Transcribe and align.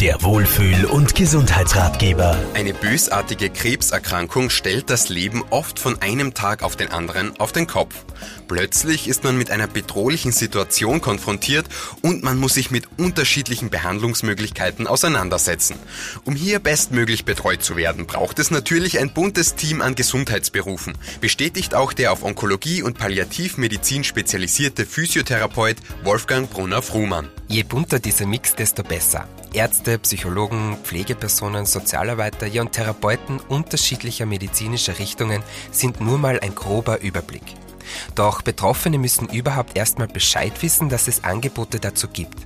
Der 0.00 0.22
Wohlfühl- 0.22 0.84
und 0.84 1.16
Gesundheitsratgeber. 1.16 2.38
Eine 2.54 2.72
bösartige 2.72 3.50
Krebserkrankung 3.50 4.48
stellt 4.48 4.90
das 4.90 5.08
Leben 5.08 5.42
oft 5.50 5.80
von 5.80 6.00
einem 6.00 6.34
Tag 6.34 6.62
auf 6.62 6.76
den 6.76 6.92
anderen 6.92 7.38
auf 7.40 7.50
den 7.50 7.66
Kopf. 7.66 8.04
Plötzlich 8.46 9.08
ist 9.08 9.24
man 9.24 9.36
mit 9.36 9.50
einer 9.50 9.66
bedrohlichen 9.66 10.30
Situation 10.30 11.00
konfrontiert 11.00 11.66
und 12.00 12.22
man 12.22 12.38
muss 12.38 12.54
sich 12.54 12.70
mit 12.70 12.84
unterschiedlichen 12.96 13.70
Behandlungsmöglichkeiten 13.70 14.86
auseinandersetzen. 14.86 15.74
Um 16.24 16.36
hier 16.36 16.60
bestmöglich 16.60 17.24
betreut 17.24 17.64
zu 17.64 17.76
werden, 17.76 18.06
braucht 18.06 18.38
es 18.38 18.52
natürlich 18.52 19.00
ein 19.00 19.12
buntes 19.12 19.56
Team 19.56 19.82
an 19.82 19.96
Gesundheitsberufen, 19.96 20.94
bestätigt 21.20 21.74
auch 21.74 21.92
der 21.92 22.12
auf 22.12 22.22
Onkologie 22.22 22.82
und 22.84 22.98
Palliativmedizin 22.98 24.04
spezialisierte 24.04 24.86
Physiotherapeut 24.86 25.78
Wolfgang 26.04 26.48
Brunner-Fruhmann. 26.48 27.30
Je 27.48 27.64
bunter 27.64 27.98
dieser 27.98 28.26
Mix, 28.26 28.54
desto 28.54 28.84
besser. 28.84 29.26
Ärzte, 29.58 29.98
Psychologen, 29.98 30.76
Pflegepersonen, 30.84 31.66
Sozialarbeiter 31.66 32.46
ja 32.46 32.62
und 32.62 32.70
Therapeuten 32.70 33.40
unterschiedlicher 33.48 34.24
medizinischer 34.24 35.00
Richtungen 35.00 35.42
sind 35.72 36.00
nur 36.00 36.16
mal 36.16 36.38
ein 36.38 36.54
grober 36.54 37.00
Überblick. 37.00 37.42
Doch 38.14 38.42
Betroffene 38.42 38.98
müssen 38.98 39.28
überhaupt 39.28 39.76
erstmal 39.76 40.08
Bescheid 40.08 40.52
wissen, 40.62 40.88
dass 40.88 41.08
es 41.08 41.24
Angebote 41.24 41.80
dazu 41.80 42.08
gibt. 42.08 42.36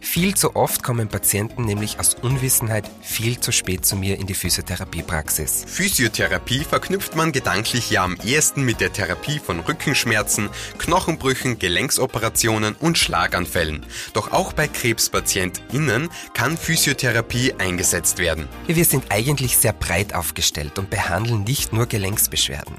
Viel 0.00 0.34
zu 0.34 0.56
oft 0.56 0.82
kommen 0.82 1.08
Patienten 1.08 1.64
nämlich 1.64 1.98
aus 1.98 2.14
Unwissenheit 2.14 2.90
viel 3.00 3.40
zu 3.40 3.52
spät 3.52 3.86
zu 3.86 3.96
mir 3.96 4.18
in 4.18 4.26
die 4.26 4.34
Physiotherapiepraxis. 4.34 5.64
Physiotherapie 5.66 6.64
verknüpft 6.64 7.16
man 7.16 7.32
gedanklich 7.32 7.90
ja 7.90 8.04
am 8.04 8.16
ehesten 8.24 8.64
mit 8.64 8.80
der 8.80 8.92
Therapie 8.92 9.38
von 9.38 9.60
Rückenschmerzen, 9.60 10.50
Knochenbrüchen, 10.78 11.58
Gelenksoperationen 11.58 12.74
und 12.74 12.98
Schlaganfällen. 12.98 13.86
Doch 14.12 14.32
auch 14.32 14.52
bei 14.52 14.68
KrebspatientInnen 14.68 16.10
kann 16.34 16.56
Physiotherapie 16.56 17.54
eingesetzt 17.58 18.18
werden. 18.18 18.48
Wir 18.66 18.84
sind 18.84 19.04
eigentlich 19.10 19.56
sehr 19.56 19.72
breit 19.72 20.14
aufgestellt 20.14 20.78
und 20.78 20.90
behandeln 20.90 21.44
nicht 21.44 21.72
nur 21.72 21.86
Gelenksbeschwerden. 21.86 22.76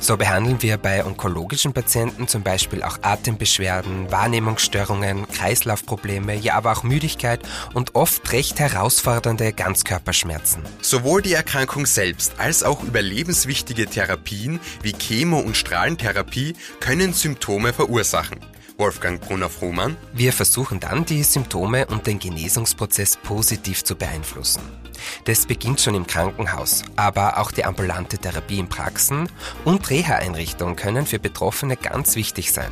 So 0.00 0.16
behandeln 0.16 0.62
wir 0.62 0.76
bei 0.76 1.04
onkologischen 1.04 1.63
psychischen 1.64 1.72
Patienten 1.72 2.28
zum 2.28 2.42
Beispiel 2.42 2.82
auch 2.82 2.98
Atembeschwerden, 3.02 4.10
Wahrnehmungsstörungen, 4.10 5.26
Kreislaufprobleme, 5.28 6.34
ja 6.34 6.54
aber 6.54 6.72
auch 6.72 6.82
Müdigkeit 6.82 7.40
und 7.72 7.94
oft 7.94 8.30
recht 8.32 8.58
herausfordernde 8.58 9.52
Ganzkörperschmerzen. 9.52 10.62
Sowohl 10.82 11.22
die 11.22 11.32
Erkrankung 11.32 11.86
selbst 11.86 12.38
als 12.38 12.62
auch 12.62 12.82
überlebenswichtige 12.82 13.86
Therapien 13.86 14.60
wie 14.82 14.92
Chemo- 14.92 15.40
und 15.40 15.56
Strahlentherapie 15.56 16.54
können 16.80 17.14
Symptome 17.14 17.72
verursachen. 17.72 18.53
Wolfgang 18.76 19.20
Brunner-Frohmann. 19.20 19.96
Wir 20.12 20.32
versuchen 20.32 20.80
dann, 20.80 21.04
die 21.04 21.22
Symptome 21.22 21.86
und 21.86 22.06
den 22.06 22.18
Genesungsprozess 22.18 23.16
positiv 23.16 23.84
zu 23.84 23.96
beeinflussen. 23.96 24.62
Das 25.24 25.46
beginnt 25.46 25.80
schon 25.80 25.94
im 25.94 26.06
Krankenhaus, 26.06 26.82
aber 26.96 27.38
auch 27.38 27.52
die 27.52 27.64
ambulante 27.64 28.18
Therapie 28.18 28.58
in 28.58 28.68
Praxen 28.68 29.28
und 29.64 29.90
Reha-Einrichtungen 29.90 30.76
können 30.76 31.06
für 31.06 31.18
Betroffene 31.18 31.76
ganz 31.76 32.16
wichtig 32.16 32.52
sein, 32.52 32.70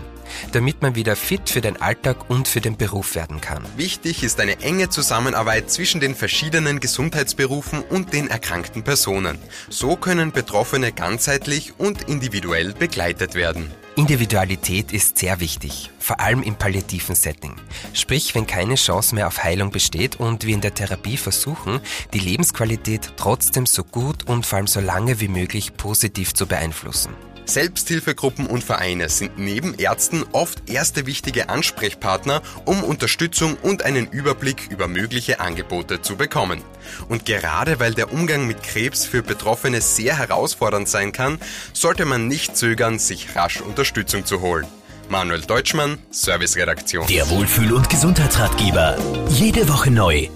damit 0.52 0.82
man 0.82 0.94
wieder 0.94 1.16
fit 1.16 1.50
für 1.50 1.60
den 1.60 1.80
Alltag 1.80 2.30
und 2.30 2.48
für 2.48 2.60
den 2.60 2.76
Beruf 2.76 3.14
werden 3.14 3.40
kann. 3.40 3.64
Wichtig 3.76 4.22
ist 4.22 4.40
eine 4.40 4.60
enge 4.60 4.88
Zusammenarbeit 4.88 5.70
zwischen 5.70 6.00
den 6.00 6.14
verschiedenen 6.14 6.80
Gesundheitsberufen 6.80 7.82
und 7.82 8.12
den 8.12 8.28
erkrankten 8.28 8.82
Personen. 8.82 9.38
So 9.68 9.96
können 9.96 10.32
Betroffene 10.32 10.92
ganzheitlich 10.92 11.74
und 11.78 12.08
individuell 12.08 12.72
begleitet 12.72 13.34
werden. 13.34 13.70
Individualität 14.02 14.90
ist 14.90 15.16
sehr 15.16 15.38
wichtig, 15.38 15.88
vor 16.00 16.18
allem 16.18 16.42
im 16.42 16.56
palliativen 16.56 17.14
Setting. 17.14 17.54
Sprich, 17.92 18.34
wenn 18.34 18.48
keine 18.48 18.74
Chance 18.74 19.14
mehr 19.14 19.28
auf 19.28 19.44
Heilung 19.44 19.70
besteht 19.70 20.16
und 20.16 20.44
wir 20.44 20.54
in 20.54 20.60
der 20.60 20.74
Therapie 20.74 21.16
versuchen, 21.16 21.78
die 22.12 22.18
Lebensqualität 22.18 23.12
trotzdem 23.16 23.64
so 23.64 23.84
gut 23.84 24.28
und 24.28 24.44
vor 24.44 24.56
allem 24.56 24.66
so 24.66 24.80
lange 24.80 25.20
wie 25.20 25.28
möglich 25.28 25.76
positiv 25.76 26.34
zu 26.34 26.48
beeinflussen. 26.48 27.14
Selbsthilfegruppen 27.44 28.46
und 28.46 28.62
Vereine 28.64 29.08
sind 29.08 29.38
neben 29.38 29.74
Ärzten 29.74 30.24
oft 30.32 30.68
erste 30.70 31.06
wichtige 31.06 31.48
Ansprechpartner, 31.48 32.42
um 32.64 32.82
Unterstützung 32.84 33.56
und 33.62 33.82
einen 33.82 34.06
Überblick 34.06 34.68
über 34.70 34.88
mögliche 34.88 35.40
Angebote 35.40 36.02
zu 36.02 36.16
bekommen. 36.16 36.62
Und 37.08 37.26
gerade 37.26 37.80
weil 37.80 37.94
der 37.94 38.12
Umgang 38.12 38.46
mit 38.46 38.62
Krebs 38.62 39.04
für 39.04 39.22
Betroffene 39.22 39.80
sehr 39.80 40.16
herausfordernd 40.18 40.88
sein 40.88 41.12
kann, 41.12 41.38
sollte 41.72 42.04
man 42.04 42.28
nicht 42.28 42.56
zögern, 42.56 42.98
sich 42.98 43.34
rasch 43.36 43.60
Unterstützung 43.60 44.24
zu 44.24 44.40
holen. 44.40 44.66
Manuel 45.08 45.42
Deutschmann, 45.42 45.98
Serviceredaktion. 46.10 47.06
Der 47.08 47.28
Wohlfühl- 47.28 47.72
und 47.72 47.90
Gesundheitsratgeber. 47.90 48.96
Jede 49.28 49.68
Woche 49.68 49.90
neu 49.90 50.28